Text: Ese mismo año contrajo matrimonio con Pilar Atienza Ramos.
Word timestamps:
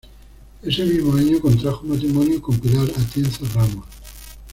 Ese 0.63 0.83
mismo 0.83 1.13
año 1.15 1.39
contrajo 1.39 1.85
matrimonio 1.85 2.41
con 2.41 2.59
Pilar 2.59 2.87
Atienza 2.89 3.45
Ramos. 3.53 3.85